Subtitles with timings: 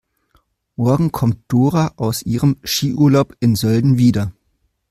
[0.77, 4.31] Morgen kommt Dora aus ihrem Skiurlaub in Sölden wieder.